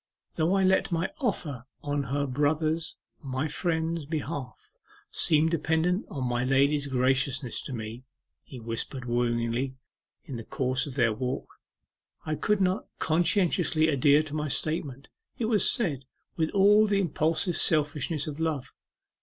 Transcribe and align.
'Though 0.33 0.55
I 0.55 0.63
let 0.63 0.91
my 0.91 1.11
offer 1.19 1.67
on 1.83 2.05
her 2.05 2.25
brother's 2.25 2.97
my 3.21 3.47
friend's 3.47 4.07
behalf, 4.07 4.73
seem 5.11 5.47
dependent 5.47 6.07
on 6.09 6.27
my 6.27 6.43
lady's 6.43 6.87
graciousness 6.87 7.61
to 7.61 7.73
me,' 7.73 8.03
he 8.43 8.59
whispered 8.59 9.05
wooingly 9.05 9.75
in 10.25 10.37
the 10.37 10.43
course 10.43 10.87
of 10.87 10.95
their 10.95 11.13
walk, 11.13 11.49
'I 12.25 12.33
could 12.37 12.61
not 12.61 12.87
conscientiously 12.97 13.89
adhere 13.89 14.23
to 14.23 14.33
my 14.33 14.47
statement; 14.47 15.07
it 15.37 15.45
was 15.45 15.69
said 15.69 16.05
with 16.35 16.49
all 16.49 16.87
the 16.87 16.99
impulsive 16.99 17.55
selfishness 17.55 18.25
of 18.25 18.39
love. 18.39 18.73